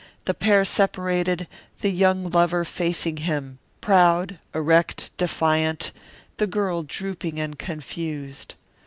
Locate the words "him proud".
3.17-4.39